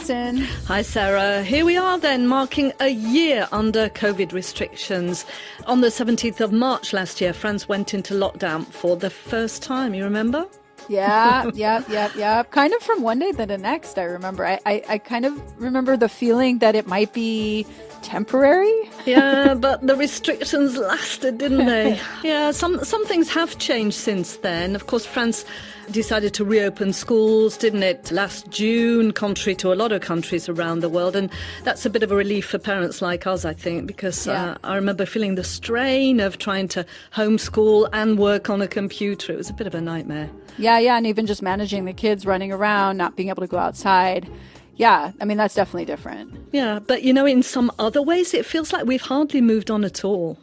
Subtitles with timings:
[0.00, 0.38] Alison.
[0.66, 1.42] Hi, Sarah.
[1.42, 5.26] Here we are then, marking a year under COVID restrictions.
[5.66, 9.92] On the 17th of March last year, France went into lockdown for the first time.
[9.92, 10.46] You remember?
[10.88, 12.50] Yeah, yep, yep, yep.
[12.50, 14.46] Kind of from one day to the next, I remember.
[14.46, 17.66] I, I, I kind of remember the feeling that it might be
[18.00, 18.90] temporary.
[19.04, 22.00] yeah, but the restrictions lasted, didn't they?
[22.24, 24.74] yeah, some some things have changed since then.
[24.74, 25.44] Of course, France
[25.90, 30.80] decided to reopen schools, didn't it, last June, contrary to a lot of countries around
[30.80, 31.16] the world.
[31.16, 31.30] And
[31.64, 34.52] that's a bit of a relief for parents like us, I think, because yeah.
[34.52, 39.32] uh, I remember feeling the strain of trying to homeschool and work on a computer.
[39.32, 40.30] It was a bit of a nightmare.
[40.58, 43.58] Yeah, yeah, and even just managing the kids running around, not being able to go
[43.58, 44.28] outside.
[44.76, 46.34] Yeah, I mean, that's definitely different.
[46.52, 49.84] Yeah, but you know, in some other ways, it feels like we've hardly moved on
[49.84, 50.38] at all.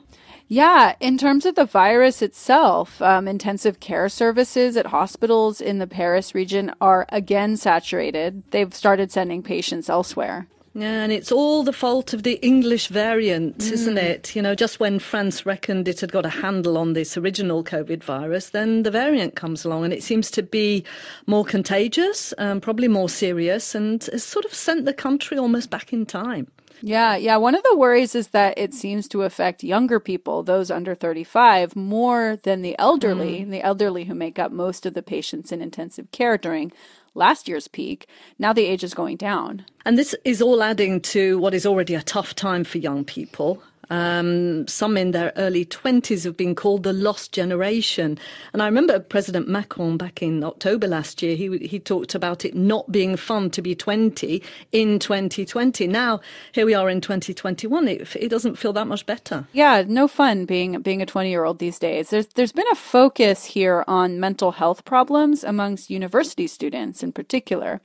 [0.50, 5.88] Yeah, in terms of the virus itself, um, intensive care services at hospitals in the
[5.88, 8.44] Paris region are again saturated.
[8.52, 10.48] They've started sending patients elsewhere.
[10.73, 13.72] Yeah, and it's all the fault of the English variant, mm.
[13.72, 14.36] isn't it?
[14.36, 18.04] You know, just when France reckoned it had got a handle on this original COVID
[18.04, 20.84] virus, then the variant comes along and it seems to be
[21.26, 25.92] more contagious, um, probably more serious, and has sort of sent the country almost back
[25.92, 26.48] in time.
[26.81, 27.38] Yeah, yeah.
[27.38, 31.75] One of the worries is that it seems to affect younger people, those under 35,
[31.75, 33.50] more than the elderly, mm.
[33.50, 36.72] the elderly who make up most of the patients in intensive care during
[37.14, 38.08] last year's peak.
[38.38, 39.66] Now the age is going down.
[39.86, 43.61] And this is all adding to what is already a tough time for young people.
[43.89, 48.17] Um, some in their early 20s have been called the lost generation.
[48.53, 52.55] And I remember President Macron back in October last year, he, he talked about it
[52.55, 55.88] not being fun to be 20 in 2020.
[55.88, 56.19] Now,
[56.52, 57.88] here we are in 2021.
[57.88, 59.47] It, it doesn't feel that much better.
[59.53, 62.09] Yeah, no fun being, being a 20 year old these days.
[62.09, 67.81] There's, there's been a focus here on mental health problems amongst university students in particular.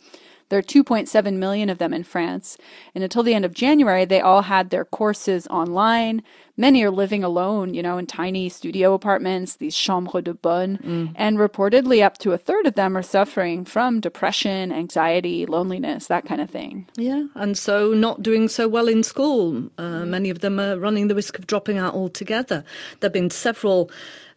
[0.52, 2.58] There are 2.7 million of them in France.
[2.94, 6.22] And until the end of January, they all had their courses online.
[6.62, 10.78] Many are living alone, you know, in tiny studio apartments, these chambres de bonne.
[10.78, 11.12] Mm.
[11.16, 16.24] And reportedly, up to a third of them are suffering from depression, anxiety, loneliness, that
[16.24, 16.86] kind of thing.
[16.96, 17.24] Yeah.
[17.34, 19.70] And so not doing so well in school.
[19.76, 22.62] Uh, many of them are running the risk of dropping out altogether.
[23.00, 23.90] There have been several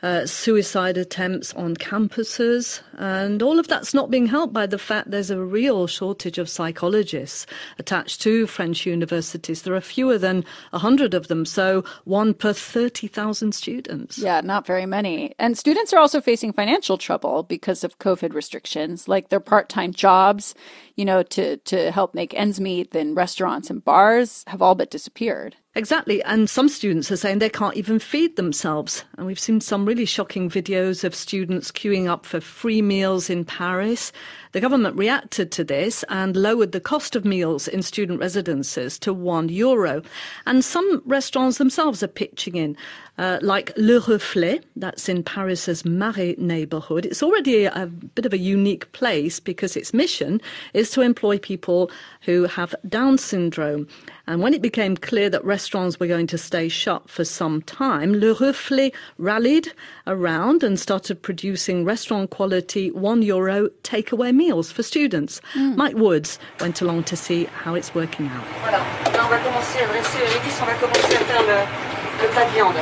[0.05, 2.79] uh, suicide attempts on campuses.
[2.97, 6.47] And all of that's not being helped by the fact there's a real shortage of
[6.47, 7.47] psychologists
[7.79, 9.63] attached to French universities.
[9.63, 11.83] There are fewer than 100 of them, so
[12.15, 14.17] one per 30,000 students.
[14.17, 15.35] Yeah, not very many.
[15.37, 19.91] And students are also facing financial trouble because of COVID restrictions, like their part time
[19.91, 20.55] jobs,
[20.95, 24.89] you know, to, to help make ends meet in restaurants and bars have all but
[24.89, 25.57] disappeared.
[25.77, 26.23] Exactly.
[26.23, 29.03] And some students are saying they can't even feed themselves.
[29.17, 33.43] And we've seen some really shocking videos of students queuing up for free meals in
[33.43, 34.13] Paris.
[34.53, 39.13] The government reacted to this and lowered the cost of meals in student residences to
[39.13, 40.01] one euro.
[40.45, 42.77] And some restaurants themselves are pitching in,
[43.17, 47.05] uh, like Le Reflet, that's in Paris's Marais neighbourhood.
[47.05, 50.39] It's already a bit of a unique place because its mission
[50.73, 53.89] is to employ people who have Down syndrome.
[54.27, 58.13] And when it became clear that restaurants were going to stay shut for some time,
[58.13, 59.71] Le Reflet rallied
[60.07, 65.41] around and started producing restaurant quality one euro takeaway meals for students.
[65.53, 65.75] Mm.
[65.75, 68.45] Mike Woods went along to see how it's working out.
[68.63, 68.79] Voilà.
[69.13, 70.19] Là, on va commencer à dresser
[70.61, 72.75] on va commencer à faire le, le plat de viande.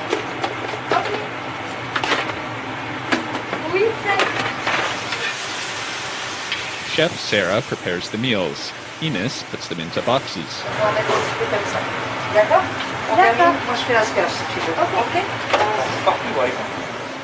[6.96, 8.72] Chef Sarah prepares the meals.
[9.04, 10.64] Ines puts them into boxes.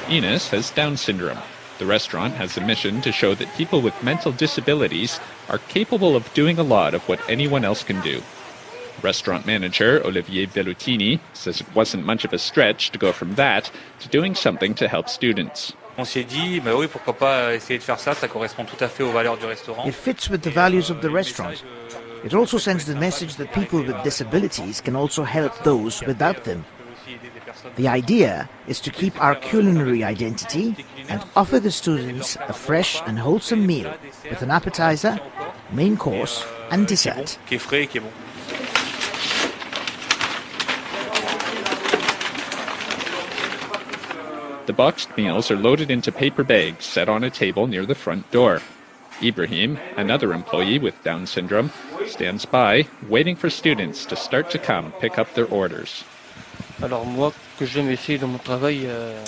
[0.10, 1.38] Ines has Down syndrome.
[1.78, 6.34] The restaurant has a mission to show that people with mental disabilities are capable of
[6.34, 8.22] doing a lot of what anyone else can do.
[9.02, 13.72] Restaurant manager Olivier Bellutini says it wasn't much of a stretch to go from that
[14.02, 15.72] to doing something to help students.
[16.00, 18.88] On s'est dit, bah oui, pourquoi pas essayer de faire ça, ça correspond tout à
[18.88, 19.86] fait aux valeurs du restaurant.
[19.86, 21.52] It fits with the values of the restaurant.
[21.52, 26.46] Euh, it also sends the message that people with disabilities can also help those without
[26.46, 26.64] them.
[27.76, 30.74] The idea is to keep our culinary identity
[31.10, 33.92] and offer the students a fresh and wholesome meal
[34.30, 35.20] with an appetizer,
[35.74, 37.38] main course and dessert.
[44.70, 48.30] The boxed meals are loaded into paper bags set on a table near the front
[48.30, 48.62] door.
[49.20, 51.72] Ibrahim, another employee with Down syndrome,
[52.06, 56.04] stands by, waiting for students to start to come pick up their orders.
[56.84, 56.88] Euh,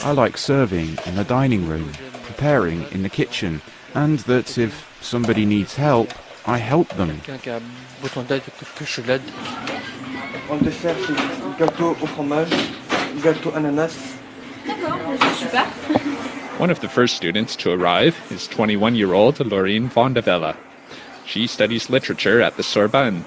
[0.04, 1.92] I like serving in the dining room,
[2.22, 3.64] preparing in the kitchen,
[3.96, 6.14] and that if somebody needs help,
[6.46, 7.20] I help them.
[10.52, 11.16] En dessert, c'est
[11.58, 12.54] gâteau au fromage,
[13.24, 14.22] gâteau ananas.
[16.62, 20.56] One of the first students to arrive is 21 year old Laurine Vondavella.
[21.26, 23.26] She studies literature at the Sorbonne.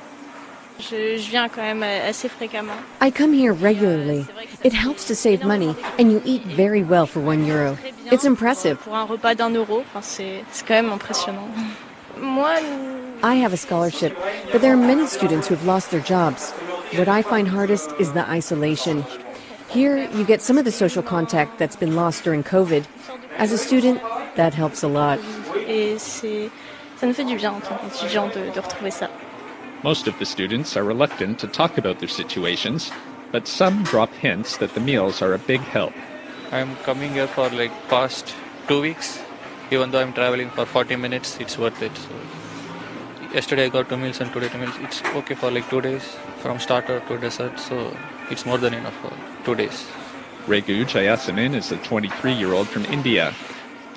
[3.01, 4.29] I come here regularly.
[4.63, 7.77] It helps to save money, and you eat very well for one euro.
[8.13, 8.79] It's impressive.
[13.25, 14.17] I have a scholarship,
[14.53, 16.53] but there are many students who have lost their jobs.
[16.95, 19.05] What I find hardest is the isolation.
[19.75, 22.87] Here, you get some of the social contact that's been lost during COVID.
[23.39, 24.01] As a student,
[24.37, 25.19] that helps a lot.
[29.83, 32.93] Most of the students are reluctant to talk about their situations,
[33.33, 35.93] but some drop hints that the meals are a big help.
[36.53, 38.33] I'm coming here for like past
[38.69, 39.21] two weeks.
[39.73, 41.97] Even though I'm traveling for 40 minutes, it's worth it.
[41.97, 42.11] So,
[43.35, 44.77] yesterday I got two meals and today two meals.
[44.83, 46.05] It's okay for like two days
[46.39, 47.59] from starter to dessert.
[47.59, 47.97] So
[48.31, 49.13] it's more than enough for
[49.45, 49.87] two days.
[50.47, 53.33] Regu Jayasanin is a 23 year old from India.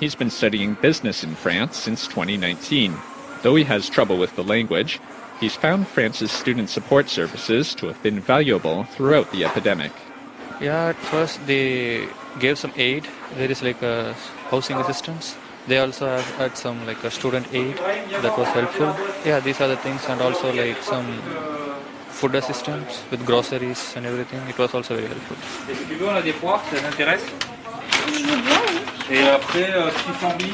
[0.00, 2.96] He's been studying business in France since 2019.
[3.42, 5.00] Though he has trouble with the language,
[5.40, 9.92] he's found France's student support services to have been valuable throughout the epidemic.
[10.60, 12.08] Yeah, at first they
[12.40, 13.06] gave some aid.
[13.34, 14.14] There is like a
[14.50, 15.36] housing assistance.
[15.66, 18.96] They also have had some like a student aid that was helpful.
[19.24, 21.06] Yeah, these are the things, and also like some
[22.18, 24.40] food assistance with groceries and everything.
[24.48, 25.36] It was also very helpful.
[25.68, 27.24] Si tu veux, on a des poires, ça t'intéresse
[29.10, 30.52] Et après, euh, petit flambi,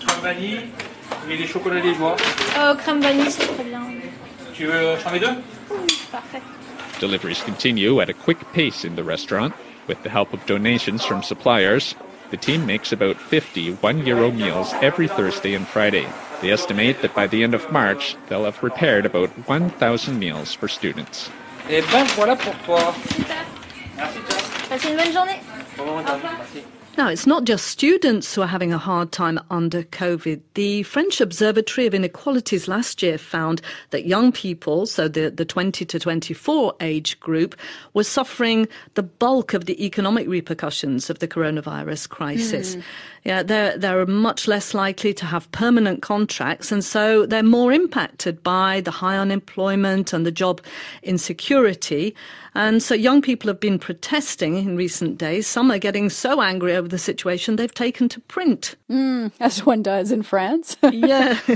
[0.00, 0.60] crème vanille,
[1.30, 2.16] et les chocolats liégeois.
[2.58, 3.82] Euh, crème vanille, c'est très bien.
[4.52, 5.36] Tu veux, euh, j'en mets deux
[5.70, 6.42] Oui, parfait.
[7.00, 9.52] Deliveries continue at a quick pace in the restaurant.
[9.86, 11.94] With the help of donations from suppliers,
[12.30, 16.06] the team makes about 50 one euro meals every Thursday and Friday.
[16.40, 20.68] They estimate that by the end of March, they'll have prepared about 1,000 meals for
[20.68, 21.30] students.
[21.68, 22.94] Et ben voilà pour toi.
[23.08, 23.44] Super.
[23.96, 24.68] Merci, ciao.
[24.68, 25.40] Passez une bonne journée.
[25.76, 26.75] Bon, madame, merci.
[26.96, 30.40] Now, it's not just students who are having a hard time under COVID.
[30.54, 33.60] The French Observatory of Inequalities last year found
[33.90, 37.54] that young people, so the, the 20 to 24 age group,
[37.92, 42.76] were suffering the bulk of the economic repercussions of the coronavirus crisis.
[42.76, 42.82] Mm.
[43.24, 48.42] Yeah, they're, they're much less likely to have permanent contracts, and so they're more impacted
[48.42, 50.62] by the high unemployment and the job
[51.02, 52.14] insecurity.
[52.56, 55.46] And so young people have been protesting in recent days.
[55.46, 58.76] Some are getting so angry over the situation they've taken to print.
[58.90, 60.74] Mm, as one does in France.
[60.90, 61.38] yeah.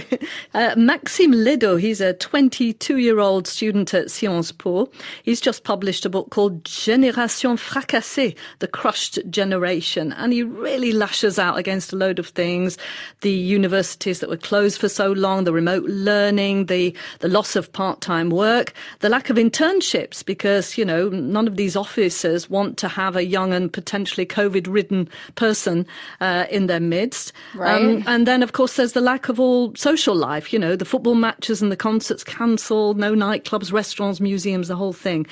[0.53, 4.91] Uh, Maxime Lledo, he's a 22 year old student at Sciences Po.
[5.23, 10.13] He's just published a book called Génération Fracassée, The Crushed Generation.
[10.15, 12.79] And he really lashes out against a load of things.
[13.21, 17.73] The universities that were closed for so long, the remote learning, the, the loss of
[17.73, 22.89] part-time work, the lack of internships because, you know, none of these officers want to
[22.89, 25.87] have a young and potentially COVID-ridden person
[26.21, 27.33] uh, in their midst.
[27.55, 28.03] Right.
[28.07, 31.15] and then, of course, there's the lack of all social life, you know, the football
[31.15, 35.27] matches and the concerts cancelled, no nightclubs, restaurants, museums, the whole thing.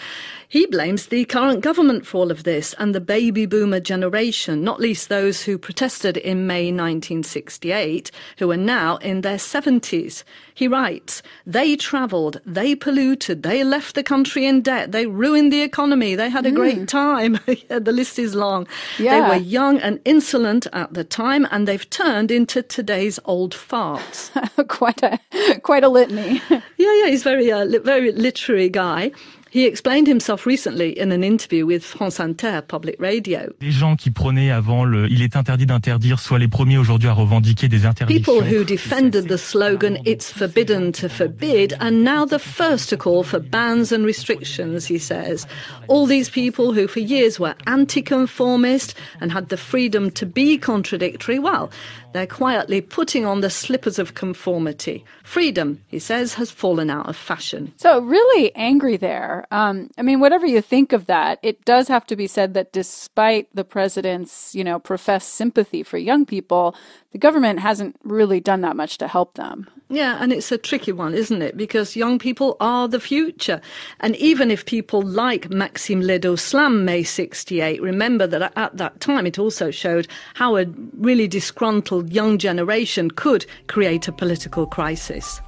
[0.51, 4.81] He blames the current government for all of this and the baby boomer generation, not
[4.81, 10.25] least those who protested in May 1968, who are now in their 70s.
[10.55, 15.63] He writes, they travelled, they polluted, they left the country in debt, they ruined the
[15.63, 17.39] economy, they had a great time.
[17.71, 18.67] Yeah, the list is long.
[18.99, 24.31] They were young and insolent at the time, and they've turned into today's old farts.
[24.69, 25.19] quite a
[25.61, 26.41] quite a litany.
[26.51, 29.11] yeah, yeah, he's very, uh, li- very literary guy.
[29.51, 33.41] He explained himself recently in an interview with France Inter Public Radio.
[33.61, 37.15] Des gens qui prônaient avant le il est interdit d'interdire soient les premiers aujourd'hui à
[37.15, 38.35] revendiquer des interdictions.
[38.35, 43.23] People who defended the slogan, it's forbidden to forbid, are now the first to call
[43.23, 45.47] for bans and restrictions, he says.
[45.89, 51.39] All these people who for years were anti-conformist and had the freedom to be contradictory,
[51.39, 51.71] well,
[52.13, 55.05] they're quietly putting on the slippers of conformity.
[55.29, 57.75] Freedom, he says, has fallen out of fashion.
[57.77, 59.47] So really angry there.
[59.51, 62.73] Um, I mean, whatever you think of that, it does have to be said that
[62.73, 66.75] despite the president's, you know, professed sympathy for young people,
[67.13, 69.67] the government hasn't really done that much to help them.
[69.89, 71.57] Yeah, and it's a tricky one, isn't it?
[71.57, 73.63] Because young people are the future.
[74.01, 79.27] And even if people like Maxime Lledo slam May 68, remember that at that time
[79.27, 80.67] it also showed how a
[80.99, 85.41] really disgruntled young generation could create a political crisis.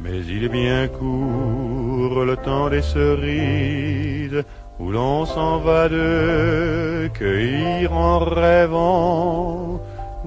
[0.00, 4.42] Mais il est bien court le temps des cerises
[4.78, 9.82] où l'on s'en va de cueillir en rêvant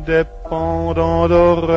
[0.06, 1.76] Dépendant pendants d'oreilles,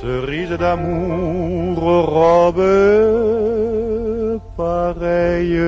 [0.00, 2.62] cerise d'amour, robe
[4.56, 5.60] pareille,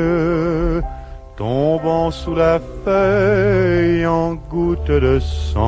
[1.37, 5.63] tombant sous la feuille en gouttes de sang.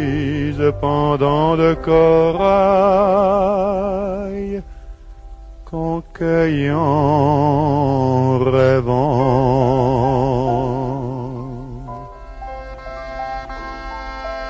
[0.81, 2.47] pendant le corail
[5.67, 6.79] qu'en cueillant
[8.39, 9.27] rêvant.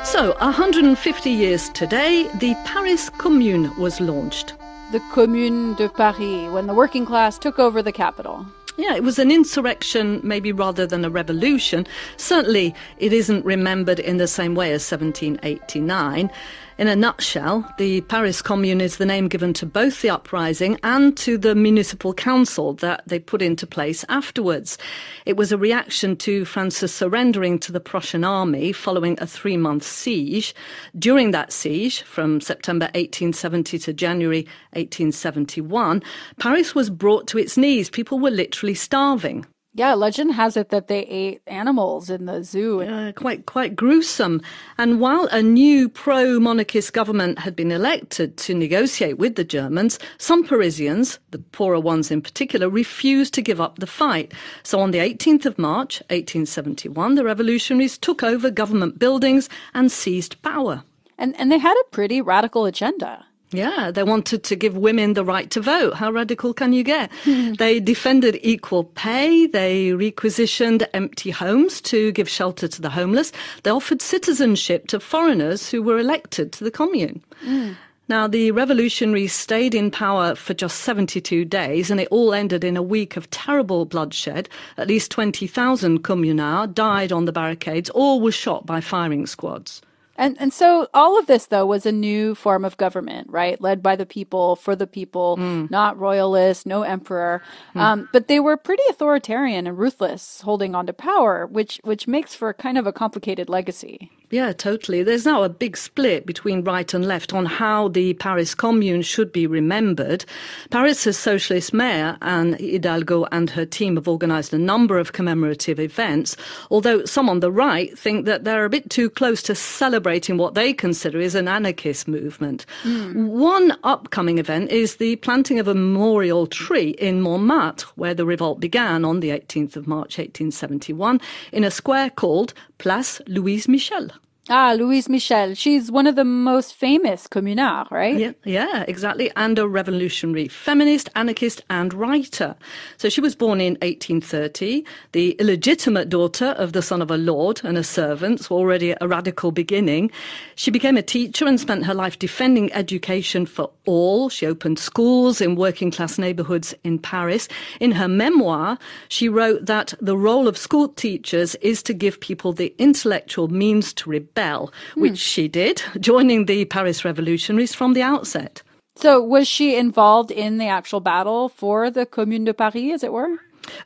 [0.05, 4.55] So, 150 years today, the Paris Commune was launched.
[4.93, 8.47] The Commune de Paris, when the working class took over the capital.
[8.79, 11.87] Yeah, it was an insurrection, maybe rather than a revolution.
[12.19, 16.31] Certainly, it isn't remembered in the same way as 1789.
[16.79, 21.17] In a nutshell, the Paris Commune is the name given to both the uprising and
[21.17, 24.77] to the municipal council that they put into place afterwards.
[25.25, 29.85] It was a reaction to France's surrendering to the Prussian army following a three month
[29.85, 30.55] siege.
[30.99, 34.43] During that siege, from September 1870 to January
[34.75, 36.03] 1871,
[36.39, 37.89] Paris was brought to its knees.
[37.89, 39.47] People were literally starving.
[39.77, 42.81] Yeah, legend has it that they ate animals in the zoo.
[42.83, 44.41] Yeah, quite quite gruesome.
[44.79, 50.45] And while a new pro-monarchist government had been elected to negotiate with the Germans, some
[50.45, 54.33] Parisians, the poorer ones in particular, refused to give up the fight.
[54.63, 60.41] So on the 18th of March, 1871, the revolutionaries took over government buildings and seized
[60.41, 60.85] power.
[61.19, 63.27] And and they had a pretty radical agenda.
[63.57, 65.95] Yeah, they wanted to give women the right to vote.
[65.95, 67.11] How radical can you get?
[67.25, 69.47] they defended equal pay.
[69.47, 73.33] They requisitioned empty homes to give shelter to the homeless.
[73.63, 77.23] They offered citizenship to foreigners who were elected to the commune.
[77.45, 77.77] Mm.
[78.09, 82.77] Now, the revolutionaries stayed in power for just 72 days, and it all ended in
[82.77, 84.49] a week of terrible bloodshed.
[84.77, 89.83] At least 20,000 communards died on the barricades or were shot by firing squads.
[90.19, 93.61] And and so all of this though was a new form of government, right?
[93.61, 95.71] Led by the people, for the people, Mm.
[95.71, 97.43] not royalists, no emperor.
[97.75, 102.35] Um, but they were pretty authoritarian and ruthless, holding on to power, which which makes
[102.35, 104.11] for kind of a complicated legacy.
[104.29, 105.05] Yeah, totally.
[105.05, 109.31] There's now a big split between right and left on how the Paris Commune should
[109.31, 110.25] be remembered.
[110.71, 116.37] Paris's socialist mayor, Anne Hidalgo, and her team have organised a number of commemorative events,
[116.73, 120.55] although some on the right think that they're a bit too close to celebrating what
[120.55, 122.65] they consider is an anarchist movement.
[122.83, 123.27] Hmm.
[123.27, 128.61] One upcoming event is the planting of a memorial tree in Montmartre, where the revolt
[128.61, 131.21] began on the 18th of March 1871,
[131.53, 134.11] in a square called Place Louise Michel.
[134.49, 135.55] Ah, Louise Michel.
[135.55, 138.17] She's one of the most famous communards, right?
[138.17, 139.33] Yeah, yeah, exactly.
[139.35, 142.55] And a revolutionary feminist, anarchist, and writer.
[142.97, 147.61] So she was born in 1830, the illegitimate daughter of the son of a lord
[147.65, 150.13] and a servant, so already a radical beginning.
[150.55, 154.29] She became a teacher and spent her life defending education for all.
[154.29, 157.49] She opened schools in working class neighborhoods in Paris.
[157.81, 162.53] In her memoir, she wrote that the role of school teachers is to give people
[162.53, 165.01] the intellectual means to rebel, Hmm.
[165.01, 168.63] which she did, joining the Paris revolutionaries from the outset.
[168.97, 173.13] So was she involved in the actual battle for the Commune de Paris, as it
[173.13, 173.39] were?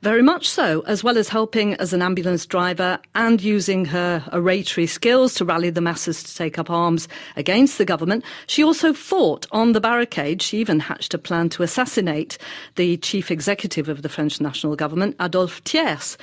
[0.02, 4.87] Very much so, as well as helping as an ambulance driver and using her oratory
[4.87, 8.25] skills to rally the masses to take up arms against the government.
[8.46, 10.42] She also fought on the barricade.
[10.42, 12.38] She even hatched a plan to assassinate
[12.76, 16.16] the chief executive of the French national government, Adolphe Thiers.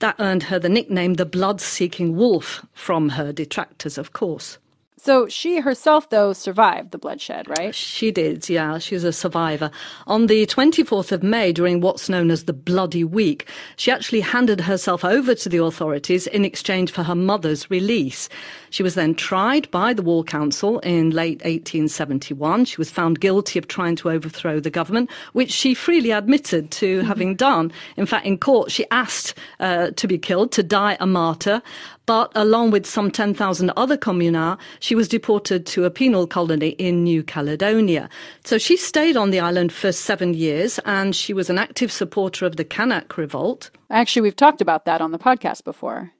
[0.00, 4.58] That earned her the nickname the blood seeking wolf from her detractors, of course.
[5.04, 7.74] So she herself, though, survived the bloodshed, right?
[7.74, 8.78] She did, yeah.
[8.78, 9.68] She's a survivor.
[10.06, 14.60] On the 24th of May, during what's known as the Bloody Week, she actually handed
[14.60, 18.28] herself over to the authorities in exchange for her mother's release.
[18.70, 22.66] She was then tried by the War Council in late 1871.
[22.66, 27.00] She was found guilty of trying to overthrow the government, which she freely admitted to
[27.00, 27.72] having done.
[27.96, 31.60] In fact, in court, she asked uh, to be killed, to die a martyr.
[32.06, 37.04] But along with some 10,000 other communards, she was deported to a penal colony in
[37.04, 38.08] New Caledonia.
[38.44, 42.44] So she stayed on the island for seven years and she was an active supporter
[42.44, 43.70] of the Kanak revolt.
[43.90, 46.10] Actually, we've talked about that on the podcast before.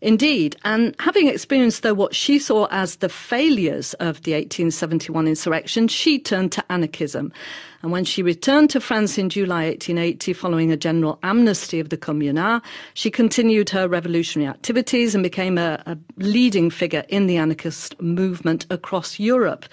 [0.00, 0.56] Indeed.
[0.64, 6.18] And having experienced, though, what she saw as the failures of the 1871 insurrection, she
[6.18, 7.32] turned to anarchism.
[7.82, 11.96] And when she returned to France in July 1880, following a general amnesty of the
[11.96, 18.00] Communards, she continued her revolutionary activities and became a, a leading figure in the anarchist
[18.00, 19.64] movement across Europe.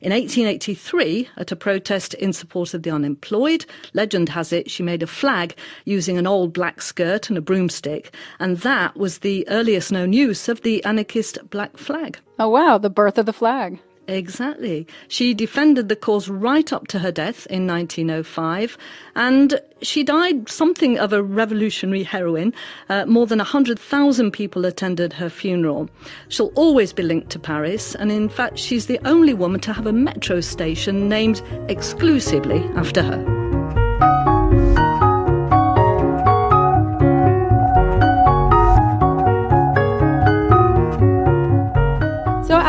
[0.00, 5.02] In 1883, at a protest in support of the unemployed, legend has it she made
[5.02, 9.90] a flag using an old black skirt and a broomstick, and that was the earliest
[9.90, 12.18] known use of the anarchist black flag.
[12.38, 13.80] Oh, wow, the birth of the flag.
[14.08, 14.86] Exactly.
[15.08, 18.78] She defended the cause right up to her death in 1905,
[19.16, 22.54] and she died something of a revolutionary heroine.
[22.88, 25.88] Uh, more than 100,000 people attended her funeral.
[26.28, 29.86] She'll always be linked to Paris, and in fact, she's the only woman to have
[29.86, 34.35] a metro station named exclusively after her.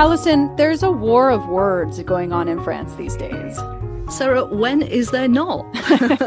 [0.08, 3.60] Alison, there's a war of words going on in France these days.
[4.10, 5.66] Sarah, when is there not?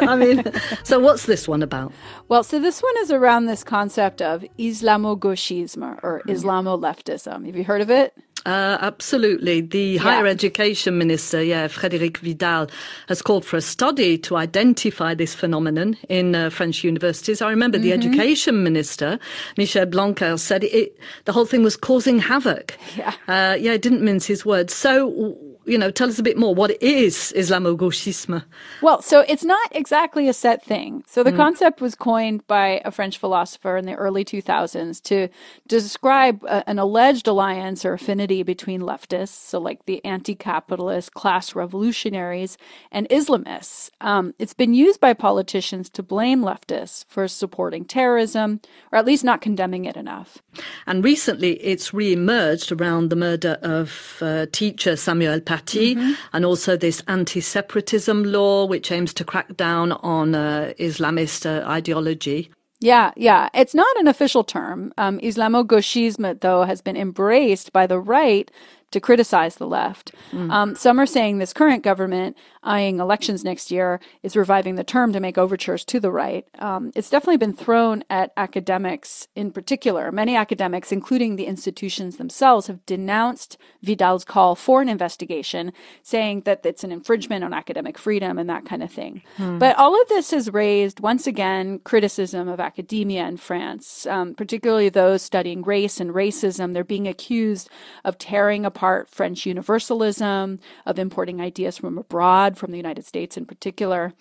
[0.07, 0.45] I mean,
[0.83, 1.91] so what's this one about?
[2.29, 6.31] Well, so this one is around this concept of Islamo-gauchisme or hmm.
[6.31, 7.47] Islamo-leftism.
[7.47, 8.13] Have you heard of it?
[8.47, 9.61] Uh, absolutely.
[9.61, 10.01] The yeah.
[10.01, 12.69] higher education minister, yeah, Frédérique Vidal,
[13.09, 17.43] has called for a study to identify this phenomenon in uh, French universities.
[17.43, 17.85] I remember mm-hmm.
[17.85, 19.19] the education minister,
[19.57, 22.77] Michel Blanquer, said it, the whole thing was causing havoc.
[22.97, 23.15] Yeah.
[23.29, 24.75] Uh, yeah, didn't mince his words.
[24.75, 25.37] So
[25.71, 26.53] you know, tell us a bit more.
[26.53, 28.43] What is Islamo-gauchisme?
[28.83, 31.05] Well, so it's not exactly a set thing.
[31.07, 31.37] So the mm.
[31.37, 35.29] concept was coined by a French philosopher in the early 2000s to
[35.69, 42.59] describe a, an alleged alliance or affinity between leftists, so like the anti-capitalist class revolutionaries,
[42.91, 43.91] and Islamists.
[44.01, 48.61] Um, it's been used by politicians to blame leftists for supporting terrorism,
[48.91, 50.43] or at least not condemning it enough.
[50.89, 55.60] And recently, it's re-emerged around the murder of uh, teacher Samuel Paty
[55.97, 56.13] mm-hmm.
[56.33, 62.51] and also this anti-separatism law, which aims to crack down on uh, Islamist uh, ideology.
[62.81, 63.51] Yeah, yeah.
[63.53, 64.93] It's not an official term.
[64.97, 68.51] Um, Islamo-gauchisme, though, has been embraced by the right
[68.91, 70.13] to criticize the left.
[70.33, 70.51] Mm.
[70.51, 75.13] Um, some are saying this current government, eyeing elections next year, is reviving the term
[75.13, 76.47] to make overtures to the right.
[76.59, 80.11] Um, it's definitely been thrown at academics in particular.
[80.11, 85.73] Many academics, including the institutions themselves, have denounced Vidal's call for an investigation,
[86.03, 89.23] saying that it's an infringement on academic freedom and that kind of thing.
[89.39, 89.59] Mm.
[89.61, 94.89] But all of this has raised, once again, criticism of academia in France, um, particularly
[94.89, 96.75] those studying race and racism.
[96.75, 97.71] They're being accused
[98.05, 103.47] of tearing apart French universalism, of importing ideas from abroad, from the United States in
[103.47, 104.13] particular.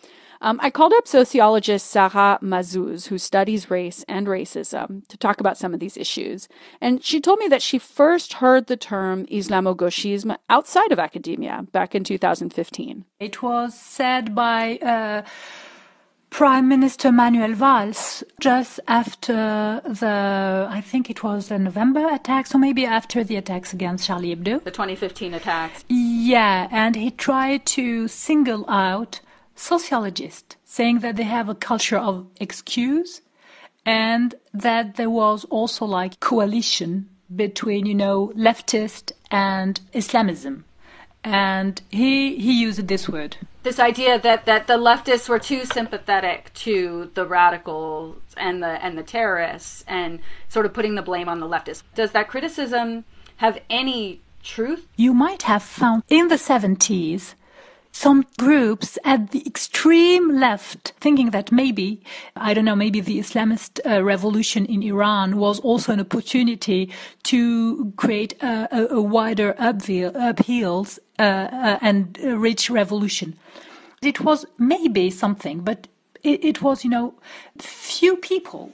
[0.42, 5.58] Um, I called up sociologist Sarah Mazouz, who studies race and racism, to talk about
[5.58, 6.48] some of these issues.
[6.80, 11.94] And she told me that she first heard the term Islamo-gauchisme outside of academia back
[11.94, 13.04] in 2015.
[13.20, 15.24] It was said by uh,
[16.30, 22.60] Prime Minister Manuel Valls just after the, I think it was the November attacks, or
[22.60, 24.64] maybe after the attacks against Charlie Hebdo.
[24.64, 25.84] The 2015 attacks.
[25.90, 29.22] Yeah, and he tried to single out
[29.56, 33.22] sociologists, saying that they have a culture of excuse
[33.86, 40.66] and that there was also like coalition between, you know, leftist and Islamism
[41.24, 43.38] and he he used this word.
[43.62, 48.98] This idea that, that the leftists were too sympathetic to the radicals and the and
[48.98, 51.84] the terrorists, and sort of putting the blame on the leftists.
[51.94, 53.04] Does that criticism
[53.38, 54.88] have any truth?
[54.96, 57.36] You might have found in the seventies
[57.92, 62.02] some groups at the extreme left thinking that maybe,
[62.36, 66.92] I don't know, maybe the Islamist uh, revolution in Iran was also an opportunity
[67.24, 70.34] to create a, a, a wider uh, uh,
[71.20, 73.36] Uh, uh, and rich revolution.
[74.02, 75.90] It was maybe something, but
[76.24, 77.14] it, it was, you know,
[77.58, 78.72] few people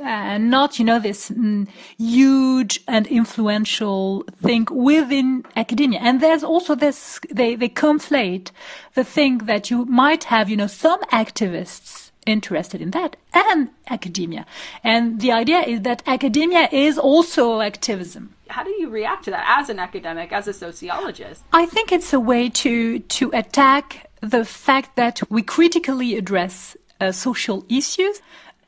[0.00, 6.00] and not, you know, this mm, huge and influential thing within academia.
[6.02, 8.50] And there's also this, they, they conflate
[8.94, 14.46] the thing that you might have, you know, some activists interested in that and academia.
[14.82, 18.34] And the idea is that academia is also activism.
[18.48, 21.42] How do you react to that as an academic, as a sociologist?
[21.52, 27.12] I think it's a way to, to attack the fact that we critically address uh,
[27.12, 28.20] social issues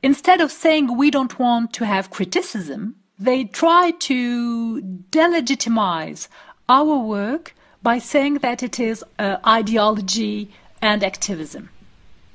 [0.02, 6.28] instead of saying we don't want to have criticism, they try to delegitimize
[6.68, 10.50] our work by saying that it is uh, ideology
[10.82, 11.70] and activism.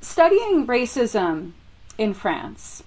[0.01, 1.51] Studying racism
[1.97, 2.83] in France,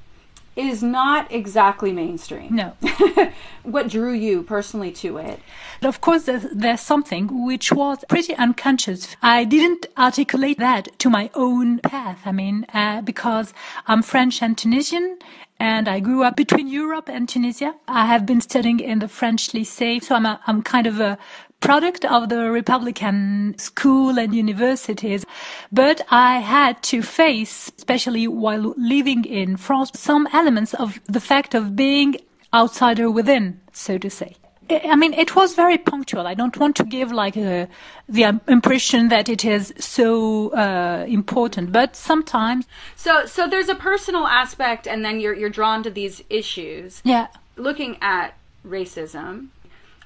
[0.56, 2.54] is not exactly mainstream.
[2.54, 2.76] No.
[3.62, 5.40] what drew you personally to it?
[5.82, 9.16] Of course, there's, there's, something which was pretty unconscious.
[9.22, 12.20] I didn't articulate that to my own path.
[12.24, 13.52] I mean, uh, because
[13.86, 15.18] I'm French and Tunisian,
[15.58, 17.74] and I grew up between Europe and Tunisia.
[17.88, 21.18] I have been studying in the French lycée, so I'm a, I'm kind of a
[21.64, 25.24] product of the Republican school and universities.
[25.72, 31.54] But I had to face, especially while living in France, some elements of the fact
[31.54, 32.16] of being
[32.52, 34.36] outsider within, so to say.
[34.70, 36.26] I mean, it was very punctual.
[36.26, 37.68] I don't want to give like a,
[38.08, 42.66] the impression that it is so uh, important, but sometimes.
[42.96, 47.02] So, so there's a personal aspect, and then you're you're drawn to these issues.
[47.04, 47.26] Yeah.
[47.56, 48.34] Looking at
[48.66, 49.48] racism,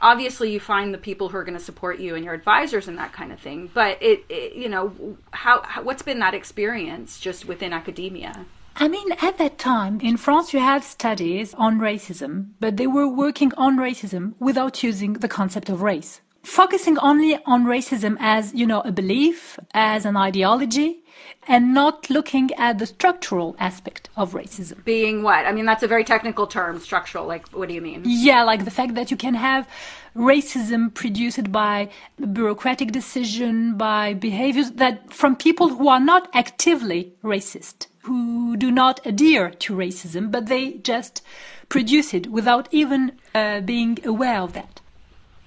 [0.00, 2.98] obviously you find the people who are going to support you and your advisors and
[2.98, 3.70] that kind of thing.
[3.72, 8.46] But it, it you know, how, how what's been that experience just within academia?
[8.76, 13.08] I mean, at that time in France, you had studies on racism, but they were
[13.08, 16.20] working on racism without using the concept of race.
[16.44, 21.02] Focusing only on racism as, you know, a belief, as an ideology,
[21.46, 24.84] and not looking at the structural aspect of racism.
[24.84, 25.46] Being what?
[25.46, 27.26] I mean, that's a very technical term, structural.
[27.26, 28.02] Like, what do you mean?
[28.04, 29.68] Yeah, like the fact that you can have
[30.14, 31.88] racism produced by
[32.32, 39.04] bureaucratic decision, by behaviors that from people who are not actively racist who do not
[39.04, 41.22] adhere to racism, but they just
[41.68, 44.80] produce it without even uh, being aware of that.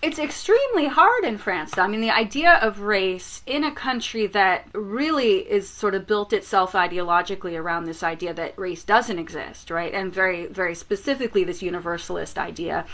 [0.02, 1.78] It's extremely hard in France.
[1.78, 6.34] I mean, the idea of race in a country that really is sort of built
[6.34, 9.94] itself ideologically around this idea that race doesn't exist, right?
[9.94, 12.86] And very, very specifically, this universalist idea.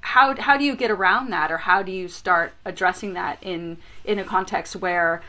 [0.00, 3.78] How, how do you get around that, or how do you start addressing that in
[4.04, 5.22] in a context where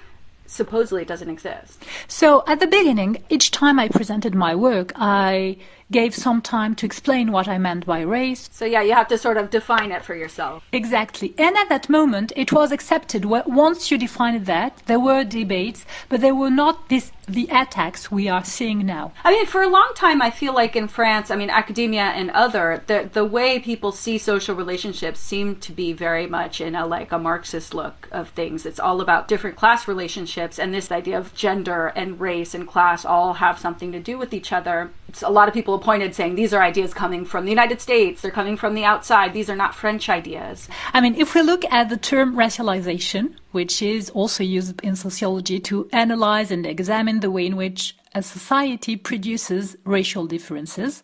[0.47, 1.83] supposedly it doesn't exist.
[2.07, 5.57] So at the beginning, each time I presented my work, I
[5.91, 8.49] gave some time to explain what I meant by race.
[8.51, 10.63] So yeah, you have to sort of define it for yourself.
[10.71, 11.33] Exactly.
[11.37, 13.25] And at that moment, it was accepted.
[13.25, 18.27] Once you defined that, there were debates, but there were not this the attacks we
[18.27, 19.13] are seeing now.
[19.23, 22.29] I mean, for a long time, I feel like in France, I mean, academia and
[22.31, 26.85] other, the the way people see social relationships seem to be very much in a
[26.85, 28.65] like a Marxist look of things.
[28.65, 33.05] It's all about different class relationships, and this idea of gender and race and class
[33.05, 34.91] all have something to do with each other.
[35.07, 38.21] It's a lot of people pointed saying these are ideas coming from the United States.
[38.21, 39.33] They're coming from the outside.
[39.33, 40.67] These are not French ideas.
[40.93, 45.61] I mean, if we look at the term racialization, which is also used in sociology
[45.61, 51.03] to analyze and examine the way in which a society produces racial differences.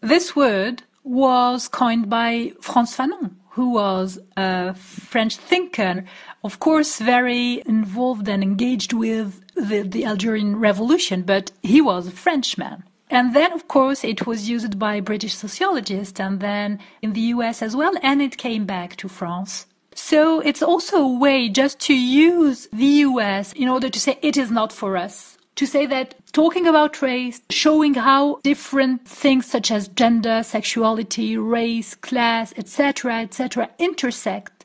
[0.00, 6.04] This word was coined by Frantz Fanon, who was a French thinker,
[6.42, 12.10] of course, very involved and engaged with the, the Algerian Revolution, but he was a
[12.24, 12.82] Frenchman.
[13.10, 17.62] And then, of course, it was used by British sociologists and then in the US
[17.62, 19.66] as well, and it came back to France.
[19.94, 24.36] So it's also a way just to use the US in order to say it
[24.36, 25.36] is not for us.
[25.56, 31.94] To say that talking about race, showing how different things such as gender, sexuality, race,
[31.94, 34.59] class, etc., etc., intersect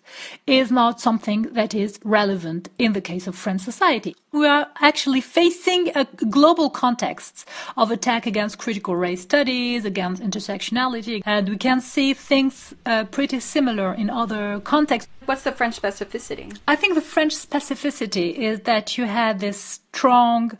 [0.47, 4.15] is not something that is relevant in the case of French society.
[4.31, 11.21] We are actually facing a global context of attack against critical race studies, against intersectionality,
[11.25, 15.09] and we can see things uh, pretty similar in other contexts.
[15.25, 16.57] What's the French specificity?
[16.67, 20.57] I think the French specificity is that you had this strong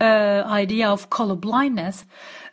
[0.00, 2.04] uh, idea of color blindness,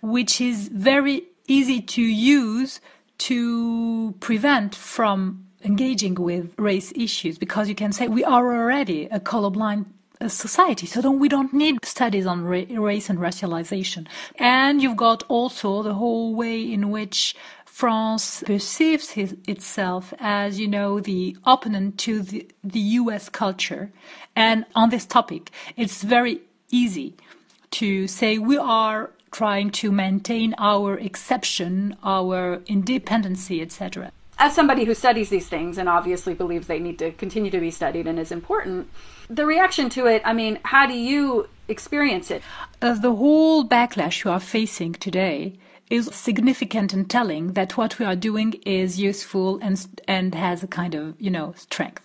[0.02, 2.82] which is very easy to use
[3.18, 9.20] to prevent from engaging with race issues because you can say we are already a
[9.20, 9.86] colorblind
[10.22, 10.86] uh, society.
[10.86, 14.08] So don't we don't need studies on ra- race and racialization.
[14.38, 20.68] And you've got also the whole way in which France perceives his, itself as, you
[20.68, 23.92] know, the opponent to the, the US culture.
[24.36, 26.40] And on this topic, it's very
[26.72, 27.16] easy
[27.72, 34.94] to say we are trying to maintain our exception, our independency, etc as somebody who
[34.94, 38.32] studies these things and obviously believes they need to continue to be studied and is
[38.32, 38.90] important,
[39.30, 42.44] the reaction to it, I mean, how do you experience it?
[42.82, 45.58] Uh, the whole backlash you are facing today
[45.90, 50.68] is significant and telling that what we are doing is useful and and has a
[50.68, 52.02] kind of you know strength.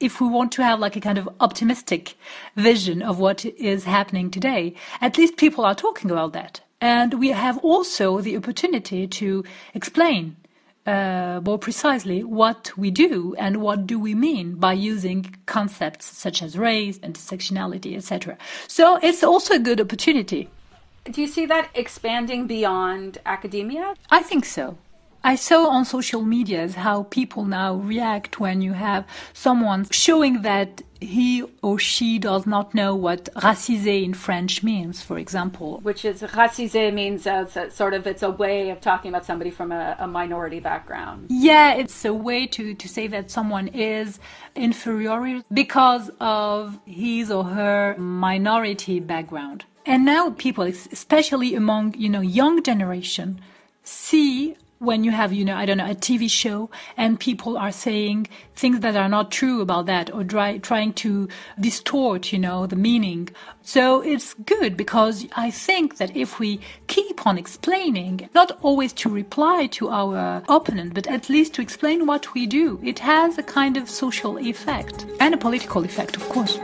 [0.00, 2.14] If we want to have like a kind of optimistic
[2.56, 7.28] vision of what is happening today, at least people are talking about that, and we
[7.28, 10.36] have also the opportunity to explain
[10.86, 16.42] uh, more precisely what we do and what do we mean by using concepts such
[16.42, 18.36] as race, intersectionality, etc.
[18.68, 20.48] So it's also a good opportunity.
[21.04, 23.94] Do you see that expanding beyond academia?
[24.10, 24.78] I think so.
[25.24, 30.82] I saw on social medias how people now react when you have someone showing that
[31.02, 35.80] he or she does not know what racisé in French means, for example.
[35.82, 39.72] Which is racisé means uh, sort of it's a way of talking about somebody from
[39.72, 41.26] a, a, minority background.
[41.28, 44.20] Yeah, it's a way to, to say that someone is
[44.54, 49.64] inferior because of his or her minority background.
[49.84, 53.40] And now people, especially among you know young generation,
[53.82, 57.70] see when you have, you know, I don't know, a TV show and people are
[57.70, 61.28] saying things that are not true about that or try, trying to
[61.60, 63.28] distort, you know, the meaning.
[63.62, 69.08] So it's good because I think that if we keep on explaining, not always to
[69.08, 73.42] reply to our opponent, but at least to explain what we do, it has a
[73.44, 76.58] kind of social effect and a political effect, of course.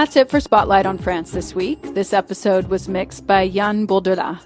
[0.00, 1.78] That's it for Spotlight on France this week.
[1.92, 4.40] This episode was mixed by Yann Bourdelat.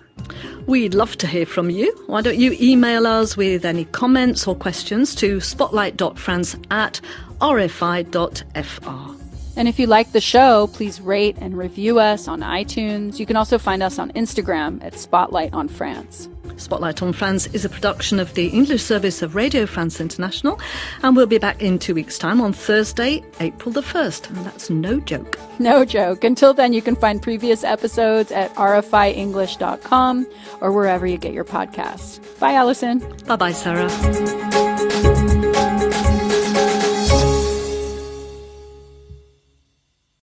[0.66, 1.96] We'd love to hear from you.
[2.08, 7.00] Why don't you email us with any comments or questions to spotlight.france at
[7.40, 9.20] rfi.fr.
[9.56, 13.20] And if you like the show, please rate and review us on iTunes.
[13.20, 16.28] You can also find us on Instagram at Spotlight on France.
[16.56, 20.58] Spotlight on France is a production of the English service of Radio France International,
[21.02, 24.30] and we'll be back in two weeks' time on Thursday, April the 1st.
[24.30, 25.38] And that's no joke.
[25.60, 26.24] No joke.
[26.24, 30.26] Until then, you can find previous episodes at rfienglish.com
[30.60, 32.18] or wherever you get your podcasts.
[32.40, 32.98] Bye, Alison.
[33.24, 34.63] Bye bye, Sarah.